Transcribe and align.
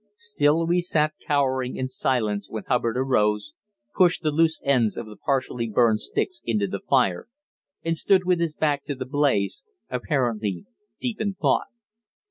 Still 0.15 0.65
we 0.65 0.81
sat 0.81 1.13
cowering 1.27 1.75
in 1.77 1.87
silence 1.87 2.49
when 2.49 2.63
Hubbard 2.63 2.97
arose, 2.97 3.53
pushed 3.93 4.23
the 4.23 4.31
loose 4.31 4.59
ends 4.65 4.97
of 4.97 5.05
the 5.05 5.15
partially 5.15 5.69
burned 5.69 5.99
sticks 5.99 6.41
into 6.43 6.65
the 6.65 6.79
fire 6.79 7.27
and 7.83 7.95
stood 7.95 8.25
with 8.25 8.39
his 8.39 8.55
back 8.55 8.83
to 8.85 8.95
the 8.95 9.05
blaze, 9.05 9.63
apparently 9.91 10.65
deep 10.99 11.21
in 11.21 11.35
thought. 11.35 11.67